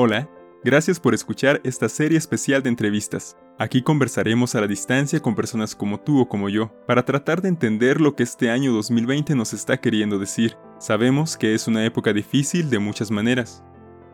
[0.00, 0.30] Hola,
[0.62, 3.36] gracias por escuchar esta serie especial de entrevistas.
[3.58, 7.48] Aquí conversaremos a la distancia con personas como tú o como yo, para tratar de
[7.48, 10.56] entender lo que este año 2020 nos está queriendo decir.
[10.78, 13.64] Sabemos que es una época difícil de muchas maneras,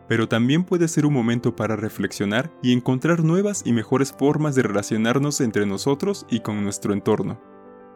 [0.07, 4.63] pero también puede ser un momento para reflexionar y encontrar nuevas y mejores formas de
[4.63, 7.39] relacionarnos entre nosotros y con nuestro entorno.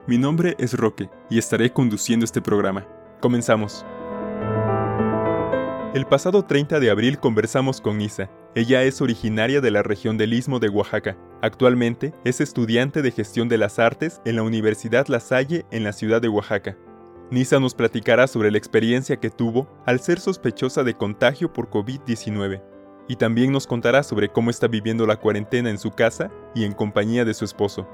[0.05, 2.85] Mi nombre es Roque y estaré conduciendo este programa.
[3.19, 3.83] Comenzamos.
[5.95, 8.29] El pasado 30 de abril conversamos con Nisa.
[8.53, 11.17] Ella es originaria de la región del Istmo de Oaxaca.
[11.41, 15.91] Actualmente es estudiante de gestión de las artes en la Universidad La Salle en la
[15.91, 16.77] ciudad de Oaxaca.
[17.31, 22.61] Nisa nos platicará sobre la experiencia que tuvo al ser sospechosa de contagio por COVID-19
[23.07, 26.73] y también nos contará sobre cómo está viviendo la cuarentena en su casa y en
[26.73, 27.89] compañía de su esposo.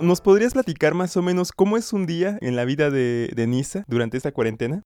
[0.00, 3.84] ¿Nos podrías platicar más o menos cómo es un día en la vida de, Nisa
[3.86, 4.82] durante esta cuarentena?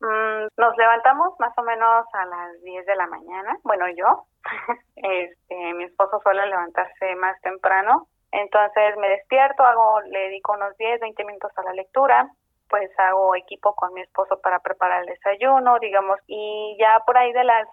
[0.00, 4.24] Mm, nos levantamos más o menos a las 10 de la mañana, bueno yo,
[4.96, 11.00] este, mi esposo suele levantarse más temprano, entonces me despierto, hago, le dedico unos 10,
[11.00, 12.30] 20 minutos a la lectura,
[12.68, 17.32] pues hago equipo con mi esposo para preparar el desayuno, digamos, y ya por ahí
[17.32, 17.68] de las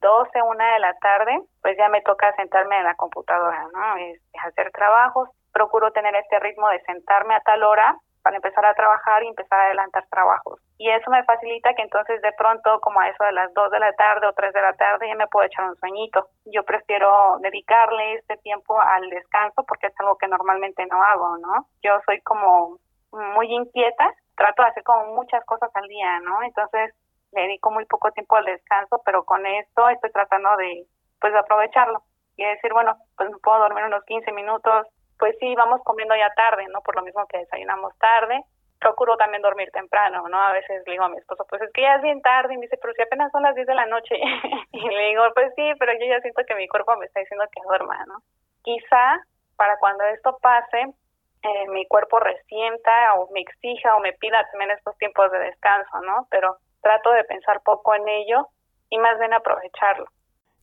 [0.00, 3.96] 12, una de la tarde, pues ya me toca sentarme en la computadora, ¿no?
[3.96, 8.74] Este, hacer trabajos procuro tener este ritmo de sentarme a tal hora para empezar a
[8.74, 10.58] trabajar y empezar a adelantar trabajos.
[10.78, 13.78] Y eso me facilita que entonces de pronto, como a eso de las 2 de
[13.78, 16.28] la tarde o 3 de la tarde, ya me puedo echar un sueñito.
[16.46, 21.66] Yo prefiero dedicarle este tiempo al descanso porque es algo que normalmente no hago, ¿no?
[21.82, 22.78] Yo soy como
[23.12, 26.42] muy inquieta, trato de hacer como muchas cosas al día, ¿no?
[26.42, 26.94] Entonces
[27.32, 30.86] le dedico muy poco tiempo al descanso, pero con esto estoy tratando de,
[31.20, 32.02] pues, de aprovecharlo
[32.36, 34.86] y decir, bueno, pues me puedo dormir unos 15 minutos,
[35.18, 36.80] pues sí, vamos comiendo ya tarde, ¿no?
[36.82, 38.42] Por lo mismo que desayunamos tarde.
[38.80, 40.38] Procuro también dormir temprano, ¿no?
[40.38, 42.56] A veces le digo a mi esposo, pues es que ya es bien tarde, y
[42.56, 44.14] me dice, pero si apenas son las 10 de la noche.
[44.72, 47.44] y le digo, pues sí, pero yo ya siento que mi cuerpo me está diciendo
[47.50, 48.18] que duerma, ¿no?
[48.62, 49.20] Quizá
[49.56, 50.92] para cuando esto pase,
[51.42, 56.00] eh, mi cuerpo resienta o me exija o me pida también estos tiempos de descanso,
[56.00, 56.26] ¿no?
[56.30, 58.48] Pero trato de pensar poco en ello
[58.90, 60.06] y más bien aprovecharlo.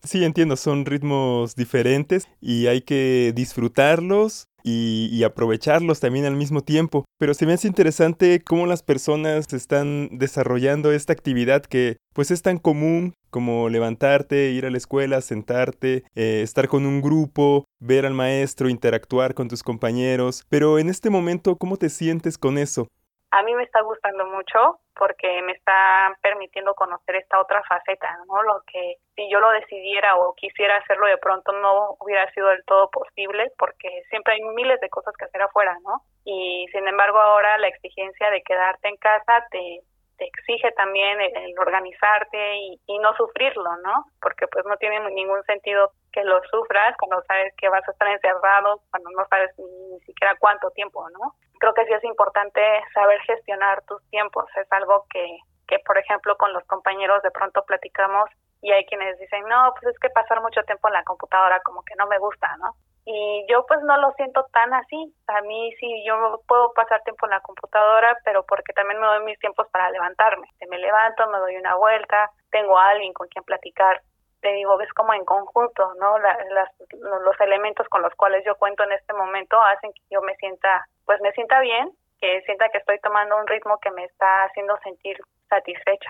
[0.03, 7.05] Sí, entiendo, son ritmos diferentes y hay que disfrutarlos y, aprovecharlos también al mismo tiempo.
[7.17, 12.41] Pero se me hace interesante cómo las personas están desarrollando esta actividad que pues es
[12.41, 18.05] tan común como levantarte, ir a la escuela, sentarte, eh, estar con un grupo, ver
[18.05, 20.43] al maestro, interactuar con tus compañeros.
[20.49, 22.87] Pero en este momento, ¿cómo te sientes con eso?
[23.31, 28.43] A mí me está gustando mucho porque me está permitiendo conocer esta otra faceta, ¿no?
[28.43, 32.63] Lo que si yo lo decidiera o quisiera hacerlo de pronto no hubiera sido del
[32.65, 36.01] todo posible porque siempre hay miles de cosas que hacer afuera, ¿no?
[36.25, 39.81] Y sin embargo ahora la exigencia de quedarte en casa te,
[40.25, 44.05] exige también el, organizarte y, y, no sufrirlo, ¿no?
[44.21, 48.07] Porque pues no tiene ningún sentido que lo sufras cuando sabes que vas a estar
[48.07, 51.33] encerrado, cuando no sabes ni, siquiera cuánto tiempo, ¿no?
[51.59, 52.61] Creo que sí es importante
[52.93, 55.25] saber gestionar tus tiempos, es algo que,
[55.67, 58.29] que por ejemplo con los compañeros de pronto platicamos
[58.61, 61.83] y hay quienes dicen, no, pues es que pasar mucho tiempo en la computadora como
[61.83, 62.75] que no me gusta, ¿no?
[63.05, 65.13] Y yo pues no lo siento tan así.
[65.27, 69.23] A mí sí, yo puedo pasar tiempo en la computadora, pero porque también me doy
[69.23, 70.47] mis tiempos para levantarme.
[70.69, 74.01] Me levanto, me doy una vuelta, tengo a alguien con quien platicar.
[74.41, 76.17] Te digo, ves como en conjunto, ¿no?
[76.17, 80.85] los elementos con los cuales yo cuento en este momento hacen que yo me sienta,
[81.05, 84.77] pues me sienta bien, que sienta que estoy tomando un ritmo que me está haciendo
[84.83, 86.09] sentir satisfecha.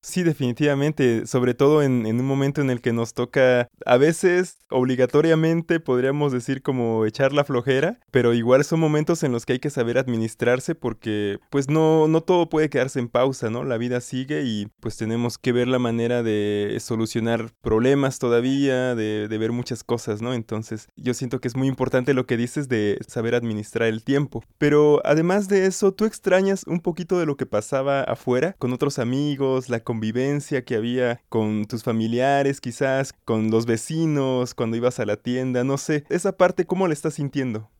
[0.00, 5.80] Sí, definitivamente, sobre todo en, un momento en el que nos toca, a veces obligatoriamente
[5.80, 9.70] podríamos decir como echar la flojera, pero igual son momentos en los que hay que
[9.70, 13.64] saber administrarse porque pues no, no todo puede quedarse en pausa, ¿no?
[13.64, 19.26] La vida sigue y pues tenemos que ver la manera de solucionar problemas todavía, de,
[19.26, 20.32] de ver muchas cosas, ¿no?
[20.32, 24.44] Entonces yo siento que es muy importante lo que dices de saber administrar el tiempo,
[24.58, 28.98] pero además de eso, ¿tú extrañas un poquito de lo que pasaba afuera con otros
[28.98, 35.06] amigos, la convivencia que había con tus familiares, quizás con los vecinos, cuando ibas a
[35.06, 37.70] la tienda, no sé, esa parte, ¿cómo la estás sintiendo?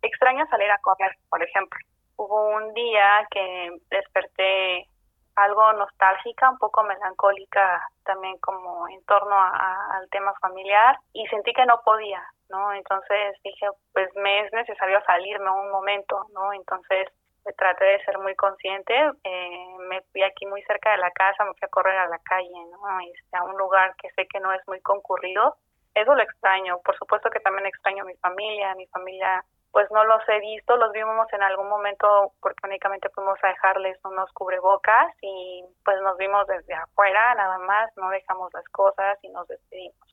[0.00, 1.78] Extraño salir a comer, por ejemplo.
[2.16, 3.44] Hubo un día que
[3.90, 4.88] desperté
[5.36, 11.66] algo nostálgica, un poco melancólica también como en torno al tema familiar y sentí que
[11.66, 12.72] no podía, ¿no?
[12.72, 16.54] Entonces dije, pues me es necesario salirme un momento, ¿no?
[16.54, 17.08] Entonces
[17.56, 18.94] traté de ser muy consciente.
[19.24, 22.18] Eh, me fui aquí muy cerca de la casa, me fui a correr a la
[22.18, 23.00] calle, ¿no?
[23.00, 25.56] Este, a un lugar que sé que no es muy concurrido.
[25.94, 26.80] Eso lo extraño.
[26.84, 28.74] Por supuesto que también extraño a mi familia.
[28.74, 33.38] Mi familia pues no los he visto, los vimos en algún momento porque únicamente fuimos
[33.42, 38.68] a dejarles unos cubrebocas y pues nos vimos desde afuera, nada más, no dejamos las
[38.68, 40.11] cosas y nos despedimos.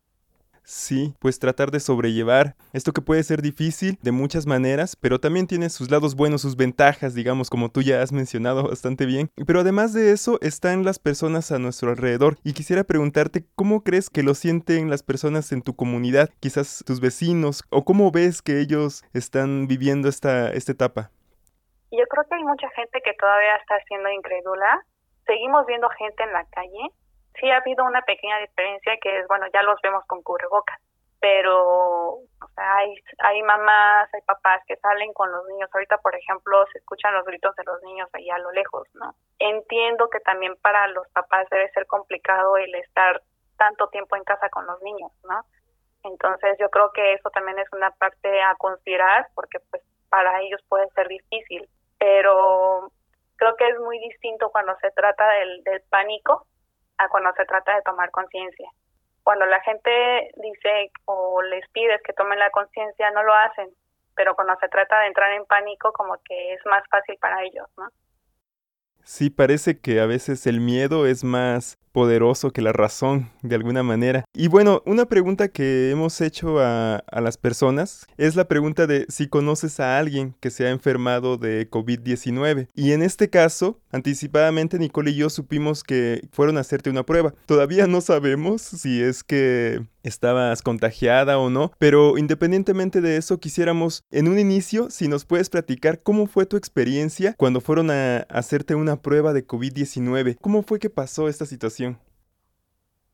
[0.70, 5.48] Sí, pues tratar de sobrellevar esto que puede ser difícil de muchas maneras, pero también
[5.48, 9.32] tiene sus lados buenos, sus ventajas, digamos, como tú ya has mencionado bastante bien.
[9.48, 12.36] Pero además de eso, están las personas a nuestro alrededor.
[12.44, 17.02] Y quisiera preguntarte, ¿cómo crees que lo sienten las personas en tu comunidad, quizás tus
[17.02, 21.10] vecinos, o cómo ves que ellos están viviendo esta, esta etapa?
[21.90, 24.86] Yo creo que hay mucha gente que todavía está siendo incrédula.
[25.26, 26.94] Seguimos viendo gente en la calle
[27.40, 30.80] sí ha habido una pequeña diferencia que es, bueno, ya los vemos con cubrebocas,
[31.20, 35.70] pero o sea, hay, hay mamás, hay papás que salen con los niños.
[35.74, 39.14] Ahorita, por ejemplo, se escuchan los gritos de los niños allá a lo lejos, ¿no?
[39.40, 43.22] Entiendo que también para los papás debe ser complicado el estar
[43.58, 45.42] tanto tiempo en casa con los niños, ¿no?
[46.04, 50.62] Entonces yo creo que eso también es una parte a considerar porque pues para ellos
[50.70, 52.92] puede ser difícil, pero
[53.36, 56.48] creo que es muy distinto cuando se trata del, del pánico
[57.00, 58.70] a cuando se trata de tomar conciencia.
[59.24, 63.70] Cuando la gente dice o les pides que tomen la conciencia, no lo hacen,
[64.16, 67.68] pero cuando se trata de entrar en pánico, como que es más fácil para ellos,
[67.78, 67.88] ¿no?
[69.04, 73.84] Sí, parece que a veces el miedo es más poderoso que la razón, de alguna
[73.84, 74.26] manera.
[74.34, 79.06] Y bueno, una pregunta que hemos hecho a, a, las personas es la pregunta de
[79.10, 82.68] si conoces a alguien que se ha enfermado de COVID-19.
[82.76, 87.34] Y en este caso, anticipadamente Nicole y yo supimos que fueron a hacerte una prueba.
[87.46, 94.04] Todavía no sabemos si es que estabas contagiada o no, pero independientemente de eso, quisiéramos
[94.12, 98.76] en un inicio, si nos puedes platicar cómo fue tu experiencia cuando fueron a hacerte
[98.76, 100.38] una prueba de COVID-19.
[100.42, 101.89] ¿Cómo fue que pasó esta situación?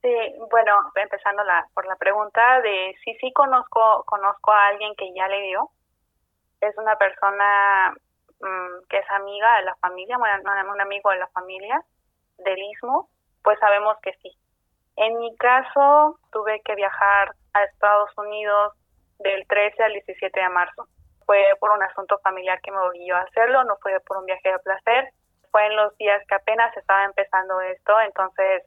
[0.06, 0.14] Sí,
[0.52, 5.28] bueno, empezando la, por la pregunta de si sí conozco, conozco a alguien que ya
[5.28, 5.72] le dio.
[6.62, 7.92] Es una persona
[8.40, 11.82] mmm, que es amiga de la familia, bueno, un amigo de la familia
[12.38, 13.10] del Istmo,
[13.44, 14.32] pues sabemos que sí.
[14.96, 18.74] En mi caso, tuve que viajar a Estados Unidos
[19.18, 20.88] del 13 al 17 de marzo.
[21.26, 24.52] Fue por un asunto familiar que me obligó a hacerlo, no fue por un viaje
[24.52, 25.10] de placer.
[25.50, 28.62] Fue en los días que apenas estaba empezando esto, entonces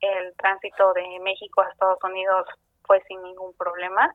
[0.00, 2.46] el tránsito de México a Estados Unidos
[2.84, 4.14] fue sin ningún problema.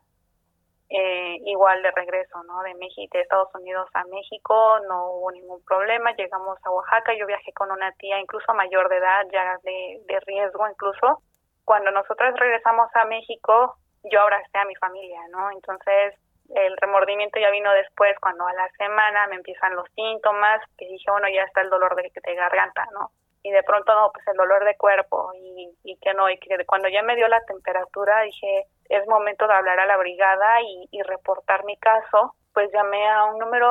[0.90, 2.62] Eh, igual de regreso, ¿no?
[2.62, 6.12] De México, de Estados Unidos a México, no hubo ningún problema.
[6.12, 10.20] Llegamos a Oaxaca, yo viajé con una tía incluso mayor de edad, ya de, de
[10.20, 11.22] riesgo incluso,
[11.64, 15.50] cuando nosotros regresamos a México, yo abracé a mi familia, ¿no?
[15.50, 16.14] Entonces,
[16.54, 21.10] el remordimiento ya vino después, cuando a la semana me empiezan los síntomas, que dije,
[21.10, 23.10] bueno, ya está el dolor de, de garganta, ¿no?
[23.44, 26.64] Y de pronto, no, pues el dolor de cuerpo, y, y que no, y que
[26.64, 31.02] cuando ya me dio la temperatura, dije, es momento de hablar a la brigada y,
[31.02, 33.68] reportar mi caso, pues llamé a un número,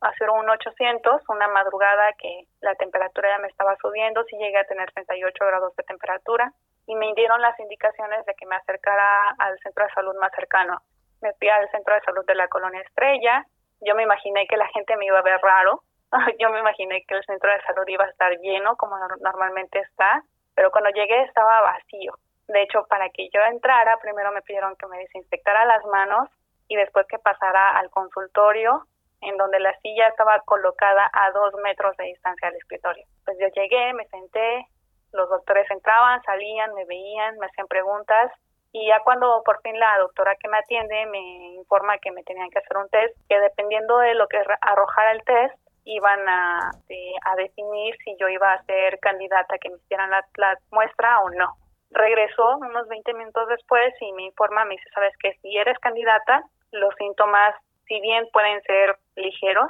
[0.00, 4.90] a 01800, una madrugada que la temperatura ya me estaba subiendo, sí llegué a tener
[4.92, 6.52] 38 grados de temperatura,
[6.86, 10.80] y me dieron las indicaciones de que me acercara al centro de salud más cercano.
[11.20, 13.46] Me fui al centro de salud de la colonia Estrella.
[13.80, 15.84] Yo me imaginé que la gente me iba a ver raro.
[16.38, 20.22] Yo me imaginé que el centro de salud iba a estar lleno como normalmente está,
[20.54, 22.12] pero cuando llegué estaba vacío.
[22.48, 26.28] De hecho, para que yo entrara, primero me pidieron que me desinfectara las manos
[26.68, 28.86] y después que pasara al consultorio,
[29.22, 33.06] en donde la silla estaba colocada a dos metros de distancia del escritorio.
[33.24, 34.66] Pues yo llegué, me senté,
[35.12, 38.32] los doctores entraban, salían, me veían, me hacían preguntas
[38.72, 42.50] y ya cuando por fin la doctora que me atiende me informa que me tenían
[42.50, 47.36] que hacer un test, que dependiendo de lo que arrojara el test, iban a, a
[47.36, 51.56] definir si yo iba a ser candidata que me hicieran la, la muestra o no.
[51.90, 56.42] Regresó unos 20 minutos después y me informa, me dice, sabes que si eres candidata,
[56.72, 57.54] los síntomas,
[57.86, 59.68] si bien pueden ser ligeros,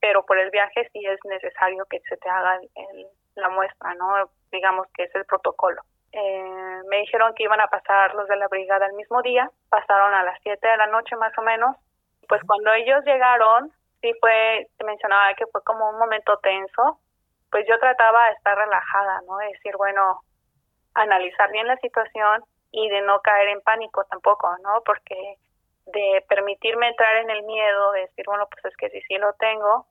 [0.00, 4.30] pero por el viaje sí es necesario que se te haga el, la muestra, ¿no?
[4.50, 5.80] Digamos que es el protocolo.
[6.12, 10.12] Eh, me dijeron que iban a pasar los de la brigada el mismo día, pasaron
[10.12, 11.76] a las 7 de la noche más o menos.
[12.28, 16.98] Pues cuando ellos llegaron, sí fue, se mencionaba que fue como un momento tenso,
[17.50, 19.38] pues yo trataba de estar relajada, ¿no?
[19.38, 20.20] De decir, bueno,
[20.94, 24.82] analizar bien la situación y de no caer en pánico tampoco, ¿no?
[24.84, 25.36] Porque
[25.86, 29.32] de permitirme entrar en el miedo, de decir, bueno, pues es que si sí lo
[29.34, 29.86] tengo,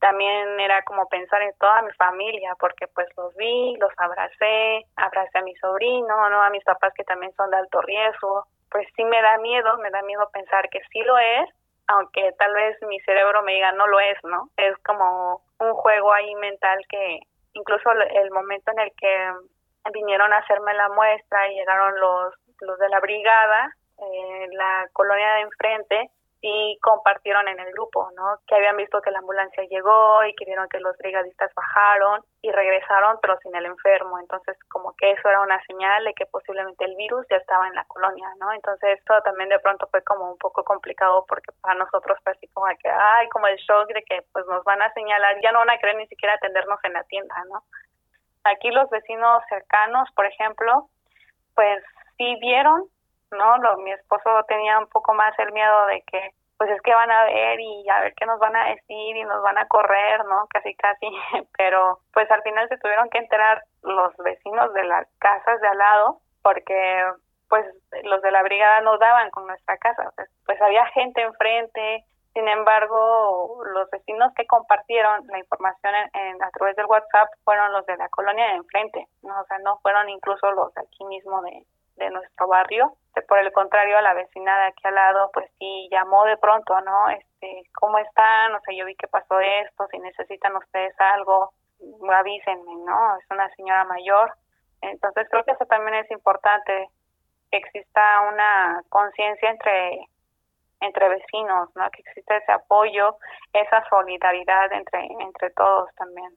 [0.00, 5.38] también era como pensar en toda mi familia, porque pues los vi, los abracé, abracé
[5.38, 6.42] a mi sobrino, ¿no?
[6.42, 8.46] A mis papás que también son de alto riesgo.
[8.70, 11.48] Pues sí me da miedo, me da miedo pensar que sí lo es,
[11.86, 14.50] aunque tal vez mi cerebro me diga no lo es, ¿no?
[14.56, 17.20] Es como un juego ahí mental que
[17.52, 19.32] incluso el momento en el que
[19.92, 25.34] vinieron a hacerme la muestra y llegaron los, los de la brigada, eh, la colonia
[25.34, 26.10] de enfrente,
[26.44, 28.36] sí compartieron en el grupo, ¿no?
[28.46, 32.52] Que habían visto que la ambulancia llegó y que vieron que los brigadistas bajaron y
[32.52, 34.18] regresaron, pero sin el enfermo.
[34.20, 37.74] Entonces, como que eso era una señal de que posiblemente el virus ya estaba en
[37.74, 38.52] la colonia, ¿no?
[38.52, 42.46] Entonces, todo también de pronto fue como un poco complicado porque para nosotros fue así
[42.48, 45.60] como que, ay, como el shock de que pues nos van a señalar, ya no
[45.60, 47.62] van a querer ni siquiera atendernos en la tienda, ¿no?
[48.44, 50.90] Aquí los vecinos cercanos, por ejemplo,
[51.54, 51.82] pues
[52.18, 52.84] sí vieron
[53.30, 53.58] ¿no?
[53.58, 57.10] Lo, mi esposo tenía un poco más el miedo de que, pues es que van
[57.10, 60.24] a ver y a ver qué nos van a decir y nos van a correr,
[60.24, 60.46] ¿no?
[60.50, 61.06] Casi, casi.
[61.58, 65.78] Pero pues al final se tuvieron que enterar los vecinos de las casas de al
[65.78, 67.04] lado porque
[67.48, 67.66] pues
[68.04, 70.12] los de la brigada no daban con nuestra casa.
[70.44, 76.74] Pues, había gente enfrente, sin embargo, los vecinos que compartieron la información en, a través
[76.76, 79.40] del WhatsApp fueron los de la colonia de enfrente, ¿no?
[79.40, 81.64] o sea, no fueron incluso los de aquí mismo de,
[81.96, 82.96] de nuestro barrio.
[83.22, 87.08] Por el contrario, la vecina de aquí al lado, pues sí llamó de pronto, ¿no?
[87.10, 88.54] Este, ¿cómo están?
[88.54, 91.52] O sea, yo vi que pasó esto, si necesitan ustedes algo,
[92.12, 93.16] avísenme, ¿no?
[93.18, 94.32] Es una señora mayor.
[94.80, 96.88] Entonces creo que eso también es importante,
[97.50, 100.08] que exista una conciencia entre
[100.80, 101.90] entre vecinos, ¿no?
[101.90, 103.16] Que exista ese apoyo,
[103.52, 106.30] esa solidaridad entre entre todos también.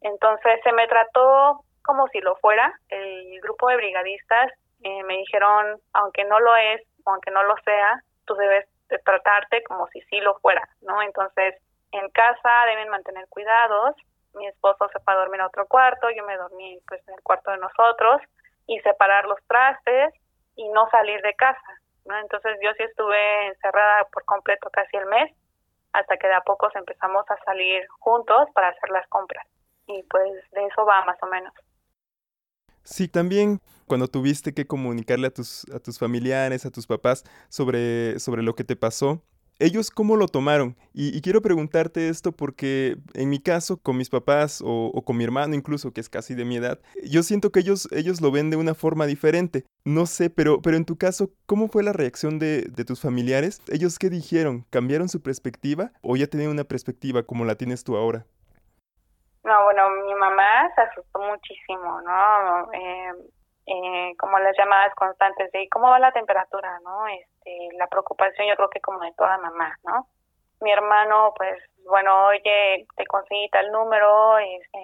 [0.00, 2.72] Entonces se me trató como si lo fuera.
[2.88, 8.02] El grupo de brigadistas eh, me dijeron, aunque no lo es, aunque no lo sea,
[8.26, 8.66] tú debes
[9.04, 11.02] tratarte como si sí lo fuera, ¿no?
[11.02, 11.54] Entonces,
[11.92, 13.94] en casa deben mantener cuidados.
[14.34, 17.22] Mi esposo se fue a dormir a otro cuarto, yo me dormí pues en el
[17.22, 18.20] cuarto de nosotros
[18.66, 20.12] y separar los trastes
[20.56, 22.18] y no salir de casa, ¿no?
[22.18, 25.32] Entonces yo sí estuve encerrada por completo casi el mes
[25.92, 29.46] hasta que de a poco empezamos a salir juntos para hacer las compras
[29.86, 31.52] y pues de eso va más o menos.
[32.82, 38.18] Sí, también cuando tuviste que comunicarle a tus, a tus familiares, a tus papás sobre,
[38.18, 39.22] sobre lo que te pasó,
[39.58, 40.76] ¿ellos cómo lo tomaron?
[40.92, 45.54] Y, quiero preguntarte esto porque en mi caso, con mis papás o, con mi hermano
[45.54, 48.56] incluso, que es casi de mi edad, yo siento que ellos, ellos lo ven de
[48.56, 49.64] una forma diferente.
[49.84, 53.62] No sé, pero, pero en tu caso, ¿cómo fue la reacción de, de tus familiares?
[53.68, 54.66] ¿Ellos qué dijeron?
[54.70, 58.26] ¿Cambiaron su perspectiva o ya tenían una perspectiva como la tienes tú ahora?
[59.44, 62.72] No, bueno, mi mamá se asustó muchísimo, ¿no?
[62.72, 63.12] Eh,
[64.38, 67.06] las llamadas constantes de cómo va la temperatura, ¿no?
[67.08, 70.06] Este, la preocupación yo creo que como de toda mamá, ¿no?
[70.60, 74.78] Mi hermano, pues, bueno, oye, te conseguí tal número, este,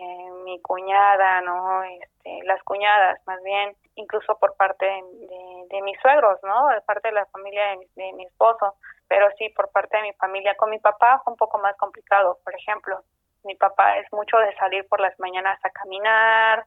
[0.45, 1.83] mi cuñada, ¿no?
[1.85, 6.69] Este, las cuñadas, más bien, incluso por parte de, de, mis suegros, ¿no?
[6.69, 8.75] De parte de la familia de, de mi esposo,
[9.09, 10.55] pero sí, por parte de mi familia.
[10.57, 13.03] Con mi papá fue un poco más complicado, por ejemplo
[13.45, 16.65] mi papá es mucho de salir por las mañanas a caminar,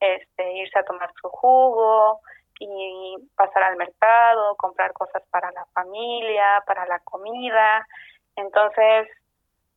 [0.00, 2.20] este, irse a tomar su jugo
[2.58, 7.86] y pasar al mercado, comprar cosas para la familia, para la comida.
[8.36, 9.08] Entonces,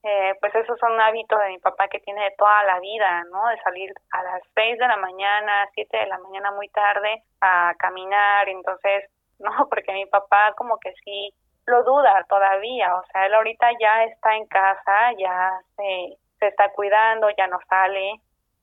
[0.03, 3.47] eh, pues esos son hábitos de mi papá que tiene de toda la vida, ¿no?
[3.47, 7.73] De salir a las seis de la mañana, siete de la mañana muy tarde a
[7.79, 8.47] caminar.
[8.49, 9.09] Entonces,
[9.39, 11.33] no, porque mi papá como que sí
[11.65, 16.69] lo duda todavía, o sea, él ahorita ya está en casa, ya se se está
[16.73, 18.19] cuidando, ya no sale,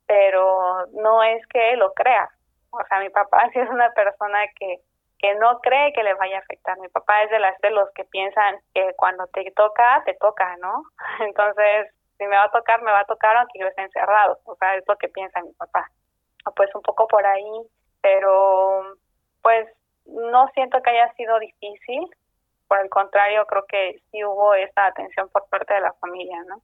[0.07, 2.29] pero no es que lo crea.
[2.71, 4.81] O sea, mi papá sí es una persona que,
[5.19, 6.79] que no cree que le vaya a afectar.
[6.79, 10.57] Mi papá es de las de los que piensan que cuando te toca, te toca,
[10.59, 10.83] ¿no?
[11.21, 11.89] Entonces,
[12.19, 14.39] si me va a tocar, me va a tocar aunque yo esté encerrado.
[14.45, 15.91] O sea, es lo que piensa mi papá.
[16.57, 17.63] Pues un poco por ahí,
[18.01, 18.97] pero
[19.43, 19.69] pues
[20.07, 22.09] no siento que haya sido difícil.
[22.69, 26.63] Por el contrario, creo que sí hubo esa atención por parte de la familia, ¿no?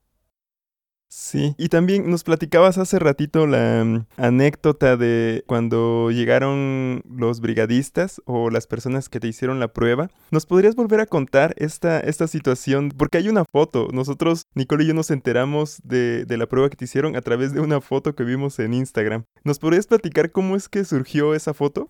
[1.11, 8.21] Sí, y también nos platicabas hace ratito la mm, anécdota de cuando llegaron los brigadistas
[8.27, 10.09] o las personas que te hicieron la prueba.
[10.31, 12.91] ¿Nos podrías volver a contar esta, esta situación?
[12.91, 13.89] Porque hay una foto.
[13.91, 17.55] Nosotros, Nicole y yo, nos enteramos de, de la prueba que te hicieron a través
[17.55, 19.25] de una foto que vimos en Instagram.
[19.45, 21.89] ¿Nos podrías platicar cómo es que surgió esa foto?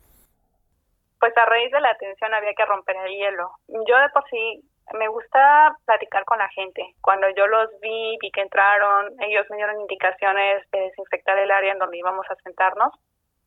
[1.18, 3.50] Pues a raíz de la atención había que romper el hielo.
[3.66, 4.62] Yo de por sí
[4.94, 6.94] me gusta platicar con la gente.
[7.00, 11.72] Cuando yo los vi, vi que entraron, ellos me dieron indicaciones de desinfectar el área
[11.72, 12.92] en donde íbamos a sentarnos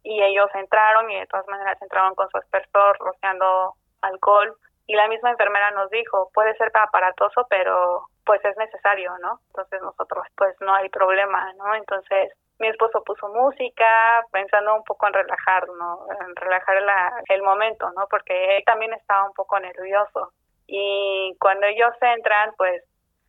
[0.03, 4.55] y ellos entraron y de todas maneras entraron con su aspersor rociando alcohol
[4.87, 9.39] y la misma enfermera nos dijo, puede ser aparatoso, pero pues es necesario, ¿no?
[9.47, 11.75] Entonces nosotros pues no hay problema, ¿no?
[11.75, 16.05] Entonces mi esposo puso música pensando un poco en relajar, ¿no?
[16.19, 16.77] En relajar
[17.29, 18.07] el momento, ¿no?
[18.09, 20.33] Porque él también estaba un poco nervioso
[20.73, 22.81] y cuando ellos entran, pues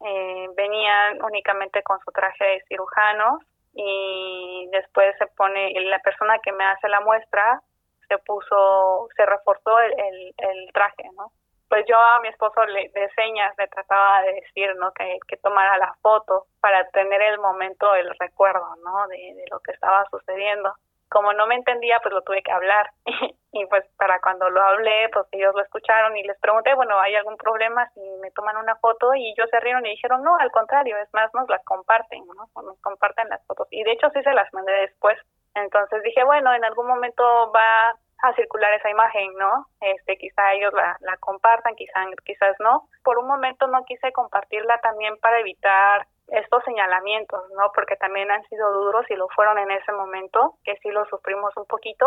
[0.06, 3.40] eh, venían únicamente con su traje de cirujano
[3.74, 7.60] y después se pone, la persona que me hace la muestra
[8.06, 11.32] se puso, se reforzó el, el, traje, ¿no?
[11.68, 14.92] pues yo a mi esposo le, de señas le trataba de decir, ¿no?
[14.92, 19.08] Que, que tomara la foto para tener el momento, el recuerdo, ¿no?
[19.08, 20.74] De lo que estaba sucediendo.
[21.12, 22.90] Como no me entendía, pues lo tuve que hablar.
[23.52, 27.14] y pues para cuando lo hablé, pues ellos lo escucharon y les pregunté, bueno, ¿hay
[27.14, 29.14] algún problema si me toman una foto?
[29.14, 32.62] Y ellos se rieron y dijeron, no, al contrario, es más, nos las comparten, ¿no?
[32.62, 33.68] Nos comparten las fotos.
[33.70, 35.18] Y de hecho sí se las mandé después.
[35.54, 39.66] Entonces dije, bueno, en algún momento va a circular esa imagen, ¿no?
[39.80, 42.88] Este, quizá ellos la, la compartan, quizá, quizás no.
[43.02, 47.72] Por un momento no quise compartirla también para evitar estos señalamientos, ¿no?
[47.74, 51.54] Porque también han sido duros y lo fueron en ese momento, que sí lo sufrimos
[51.56, 52.06] un poquito.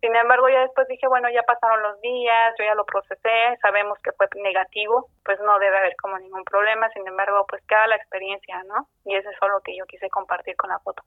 [0.00, 3.98] Sin embargo, ya después dije, bueno, ya pasaron los días, yo ya lo procesé, sabemos
[4.04, 7.96] que fue negativo, pues no debe haber como ningún problema, sin embargo, pues queda la
[7.96, 8.86] experiencia, ¿no?
[9.04, 11.02] Y eso es lo que yo quise compartir con la foto.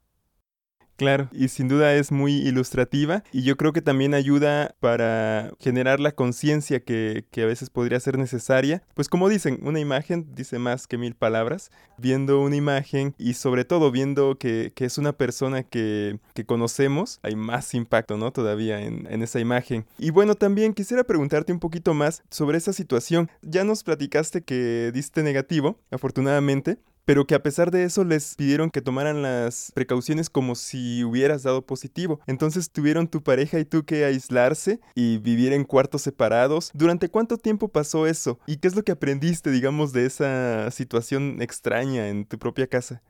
[1.00, 5.98] Claro, y sin duda es muy ilustrativa y yo creo que también ayuda para generar
[5.98, 8.82] la conciencia que, que, a veces podría ser necesaria.
[8.92, 11.70] Pues como dicen, una imagen dice más que mil palabras.
[11.96, 17.18] Viendo una imagen y sobre todo viendo que, que es una persona que, que, conocemos,
[17.22, 18.30] hay más impacto, ¿no?
[18.30, 19.86] Todavía en, en esa imagen.
[19.98, 23.30] Y bueno, también quisiera preguntarte un poquito más sobre esa situación.
[23.40, 26.76] Ya nos platicaste que diste negativo, afortunadamente,
[27.10, 31.42] pero que a pesar de eso les pidieron que tomaran las precauciones como si hubieras
[31.42, 32.20] dado positivo.
[32.28, 36.70] Entonces tuvieron tu pareja y tú que aislarse y vivir en cuartos separados.
[36.72, 38.38] ¿Durante cuánto tiempo pasó eso?
[38.46, 43.02] ¿Y qué es lo que aprendiste, digamos, de esa situación extraña en tu propia casa?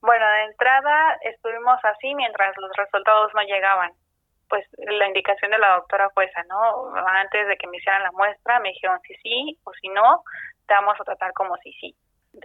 [0.00, 3.92] Bueno, de entrada estuvimos así mientras los resultados no llegaban.
[4.48, 6.96] Pues la indicación de la doctora fue esa, ¿no?
[7.06, 10.24] Antes de que me hicieran la muestra me dijeron si sí o si no,
[10.66, 11.94] te vamos a tratar como si sí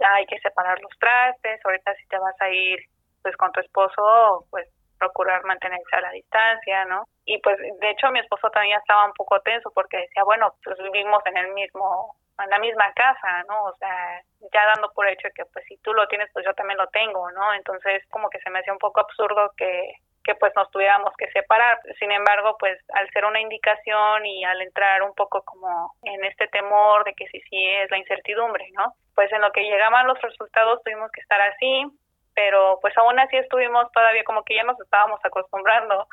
[0.00, 2.78] hay que separar los trastes, ahorita si te vas a ir
[3.22, 4.68] pues con tu esposo, pues
[4.98, 7.04] procurar mantenerse a la distancia, ¿no?
[7.24, 10.78] Y pues de hecho mi esposo también estaba un poco tenso porque decía, bueno, pues
[10.78, 13.64] vivimos en el mismo en la misma casa, ¿no?
[13.64, 14.20] O sea,
[14.52, 17.30] ya dando por hecho que pues si tú lo tienes, pues yo también lo tengo,
[17.32, 17.54] ¿no?
[17.54, 21.30] Entonces como que se me hacía un poco absurdo que que pues nos tuviéramos que
[21.32, 21.78] separar.
[21.98, 26.48] Sin embargo, pues al ser una indicación y al entrar un poco como en este
[26.48, 28.94] temor de que si sí es la incertidumbre, ¿no?
[29.14, 31.86] Pues en lo que llegaban los resultados tuvimos que estar así,
[32.34, 36.06] pero pues aún así estuvimos todavía como que ya nos estábamos acostumbrando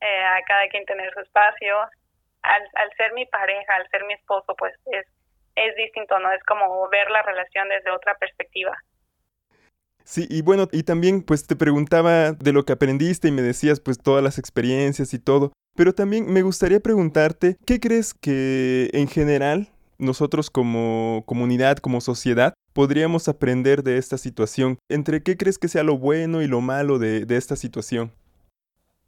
[0.00, 1.78] eh, a cada quien tener su espacio.
[2.42, 5.06] Al, al ser mi pareja, al ser mi esposo, pues es,
[5.54, 6.32] es distinto, ¿no?
[6.32, 8.76] Es como ver la relación desde otra perspectiva.
[10.04, 13.80] Sí, y bueno, y también pues te preguntaba de lo que aprendiste y me decías
[13.80, 19.08] pues todas las experiencias y todo, pero también me gustaría preguntarte, ¿qué crees que en
[19.08, 24.78] general nosotros como comunidad, como sociedad, podríamos aprender de esta situación?
[24.88, 28.12] ¿Entre qué crees que sea lo bueno y lo malo de, de esta situación?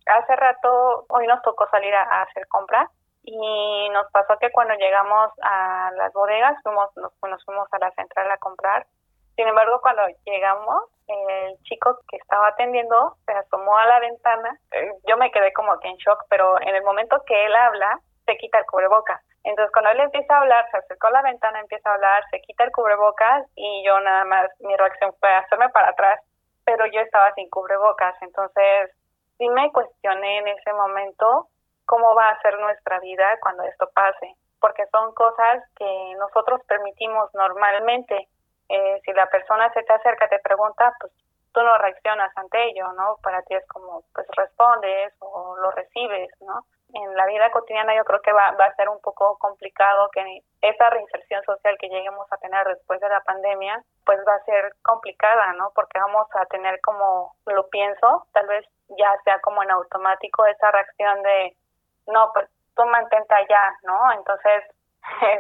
[0.07, 2.91] Hace rato, hoy nos tocó salir a, hacer compras
[3.23, 7.91] y nos pasó que cuando llegamos a las bodegas, fuimos, nos, nos fuimos a la
[7.93, 8.87] central a comprar
[9.37, 14.59] sin embargo, cuando llegamos, el chico que estaba atendiendo se asomó a la ventana.
[14.73, 17.99] Eh, yo me quedé como que en shock, pero en el momento que él habla,
[18.27, 19.21] se quita el cubrebocas.
[19.43, 22.41] Entonces, cuando él empieza a hablar, se acercó a la ventana, empieza a hablar, se
[22.41, 26.21] quita el cubrebocas y yo nada más, mi reacción fue hacerme para atrás,
[26.65, 28.15] pero yo estaba sin cubrebocas.
[28.23, 28.91] Entonces,
[29.37, 31.49] sí me cuestioné en ese momento
[31.85, 37.29] cómo va a ser nuestra vida cuando esto pase, porque son cosas que nosotros permitimos
[37.35, 38.29] normalmente
[38.69, 41.13] eh, si la persona se te acerca, te pregunta, pues
[41.53, 43.17] tú no reaccionas ante ello, ¿no?
[43.23, 46.67] Para ti es como, pues respondes o lo recibes, ¿no?
[46.93, 50.43] En la vida cotidiana yo creo que va, va a ser un poco complicado que
[50.63, 54.75] esa reinserción social que lleguemos a tener después de la pandemia, pues va a ser
[54.83, 55.71] complicada, ¿no?
[55.75, 58.65] Porque vamos a tener como, lo pienso, tal vez
[58.99, 61.57] ya sea como en automático esa reacción de,
[62.07, 64.13] no, pues tú mantente allá, ¿no?
[64.13, 64.65] Entonces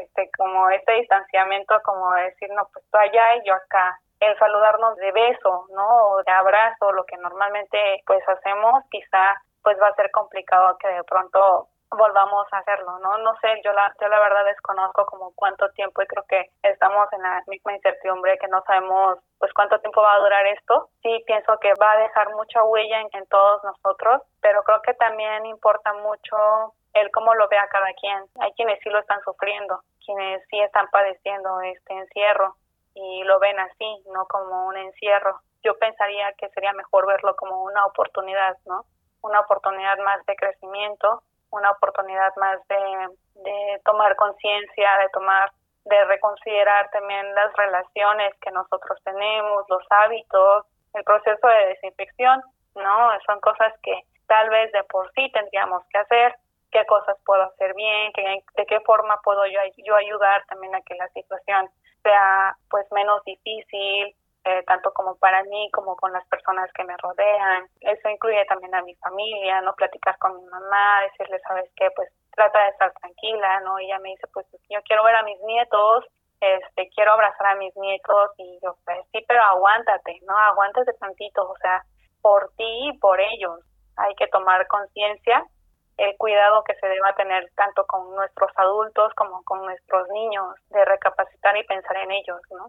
[0.00, 3.98] este, como este distanciamiento, como decir, no, pues tú allá y yo acá.
[4.20, 6.06] El saludarnos de beso, ¿no?
[6.08, 10.88] O de abrazo, lo que normalmente pues hacemos, quizá pues va a ser complicado que
[10.88, 13.18] de pronto volvamos a hacerlo, ¿no?
[13.18, 17.12] No sé, yo la, yo la verdad desconozco como cuánto tiempo y creo que estamos
[17.12, 20.88] en la misma incertidumbre que no sabemos pues cuánto tiempo va a durar esto.
[21.02, 24.94] Sí pienso que va a dejar mucha huella en, en todos nosotros, pero creo que
[24.94, 28.24] también importa mucho el cómo lo vea cada quien.
[28.40, 32.56] Hay quienes sí lo están sufriendo, quienes sí están padeciendo este encierro
[32.94, 35.40] y lo ven así, no como un encierro.
[35.62, 38.84] Yo pensaría que sería mejor verlo como una oportunidad, ¿no?
[39.22, 43.08] Una oportunidad más de crecimiento, una oportunidad más de,
[43.42, 45.50] de tomar conciencia, de tomar,
[45.84, 52.42] de reconsiderar también las relaciones que nosotros tenemos, los hábitos, el proceso de desinfección,
[52.74, 53.10] ¿no?
[53.26, 56.36] Son cosas que tal vez de por sí tendríamos que hacer,
[56.74, 58.12] qué cosas puedo hacer bien,
[58.56, 59.60] de qué forma puedo yo,
[59.94, 61.70] ayudar también a que la situación
[62.02, 66.96] sea pues menos difícil, eh, tanto como para mí como con las personas que me
[66.96, 67.68] rodean.
[67.80, 72.10] Eso incluye también a mi familia, no platicar con mi mamá, decirle, sabes qué, pues
[72.34, 73.78] trata de estar tranquila, ¿no?
[73.78, 76.04] Y ella me dice, pues yo quiero ver a mis nietos,
[76.40, 80.36] este, quiero abrazar a mis nietos y yo, pues sí, pero aguántate, ¿no?
[80.36, 81.84] Aguántate tantito, o sea,
[82.20, 83.60] por ti y por ellos.
[83.96, 85.46] Hay que tomar conciencia
[85.96, 90.84] el cuidado que se deba tener tanto con nuestros adultos como con nuestros niños, de
[90.84, 92.68] recapacitar y pensar en ellos, ¿no?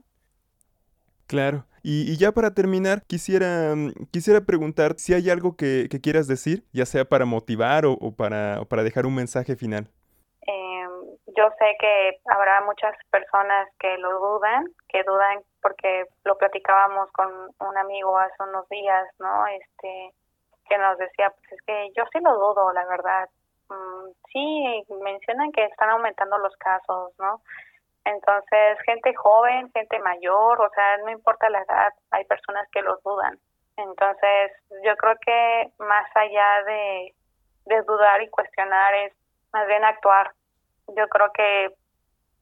[1.27, 1.65] Claro.
[1.81, 6.85] Y, ya para terminar, quisiera, mm, quisiera preguntar si hay algo que, quieras decir, ya
[6.85, 9.87] sea para motivar o, para, para dejar un mensaje final.
[10.41, 10.89] Em,
[11.37, 17.27] yo sé que habrá muchas personas que lo dudan, que dudan porque lo platicábamos con
[17.59, 19.47] un amigo hace unos días, ¿no?
[19.47, 20.11] Este,
[20.67, 23.29] que nos decía, pues es que yo sí lo dudo, la verdad.
[23.69, 27.41] Mm, sí, mencionan que están aumentando los casos, ¿no?
[28.05, 33.01] Entonces, gente joven, gente mayor, o sea, no importa la edad, hay personas que los
[33.03, 33.39] dudan.
[33.77, 34.51] Entonces,
[34.83, 37.13] yo creo que más allá de,
[37.85, 39.13] dudar y cuestionar es
[39.51, 40.31] más bien actuar.
[40.95, 41.75] Yo creo que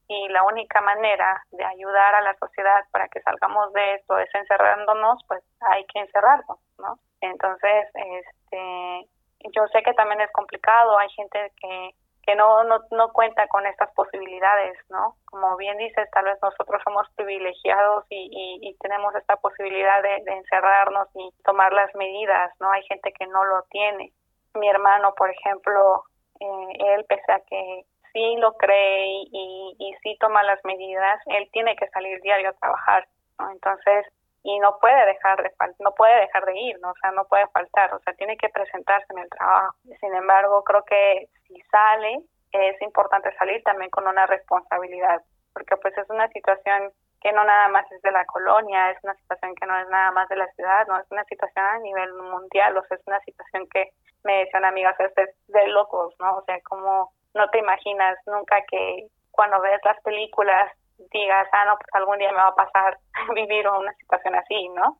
[0.08, 4.28] y la única manera de ayudar a la sociedad para que salgamos de esto es
[4.34, 6.98] encerrándonos, pues hay que encerrarnos, ¿no?
[7.20, 9.08] Entonces, este,
[9.54, 11.94] yo sé que también es complicado, hay gente que
[12.26, 15.16] que no, no, no cuenta con estas posibilidades, ¿no?
[15.26, 21.08] Como bien dices, tal vez nosotros somos privilegiados y, y, tenemos esta posibilidad de, encerrarnos
[21.14, 22.70] y tomar las medidas, ¿no?
[22.70, 24.12] Hay gente que no lo tiene.
[24.54, 26.04] Mi hermano, por ejemplo,
[26.40, 27.84] eh, él, pese a que
[28.14, 32.54] sí lo cree y, y sí toma las medidas, él tiene que salir diario a
[32.54, 33.06] trabajar.
[33.52, 34.06] Entonces,
[34.44, 35.50] y no puede dejar de
[35.80, 36.90] no puede dejar de ir, ¿no?
[36.90, 39.74] o sea, no puede faltar, o sea, tiene que presentarse en el trabajo.
[40.00, 42.22] Sin embargo, creo que si sale,
[42.52, 45.22] es importante salir también con una responsabilidad,
[45.52, 49.14] porque pues es una situación que no nada más es de la colonia, es una
[49.14, 52.12] situación que no es nada más de la ciudad, no es una situación a nivel
[52.12, 53.92] mundial, o sea, es una situación que
[54.24, 55.14] me decían amigas, es
[55.48, 56.36] de locos, ¿no?
[56.36, 60.70] O sea, como no te imaginas nunca que cuando ves las películas
[61.10, 62.98] digas, ah, no, pues algún día me va a pasar
[63.34, 64.98] vivir una situación así, ¿no?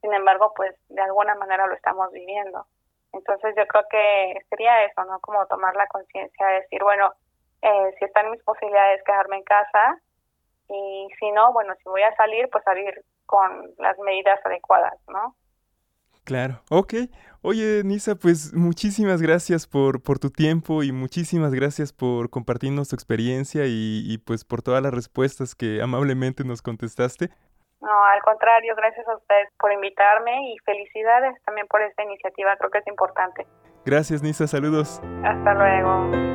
[0.00, 2.66] Sin embargo, pues de alguna manera lo estamos viviendo.
[3.12, 5.18] Entonces yo creo que sería eso, ¿no?
[5.20, 7.12] Como tomar la conciencia de decir, bueno,
[7.62, 9.98] eh, si están mis posibilidades quedarme en casa
[10.68, 15.34] y si no, bueno, si voy a salir, pues salir con las medidas adecuadas, ¿no?
[16.30, 16.94] Claro, ok.
[17.42, 22.94] Oye, Nisa, pues muchísimas gracias por, por tu tiempo y muchísimas gracias por compartirnos tu
[22.94, 27.30] experiencia y, pues por todas las respuestas que amablemente nos contestaste.
[27.80, 32.70] No, al contrario, gracias a ustedes por invitarme y felicidades también por esta iniciativa, creo
[32.70, 33.44] que es importante.
[33.84, 35.02] Gracias, Nisa, saludos.
[35.24, 36.30] Hasta luego.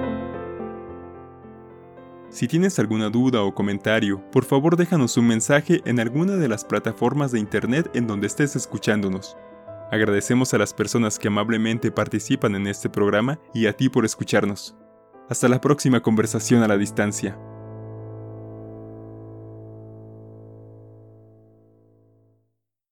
[2.27, 6.65] Si tienes alguna duda o comentario, por favor déjanos un mensaje en alguna de las
[6.65, 9.38] plataformas de internet en donde estés escuchándonos.
[9.95, 14.75] Agradecemos a las personas que amablemente participan en este programa y a ti por escucharnos.
[15.29, 17.39] Hasta la próxima conversación a la distancia.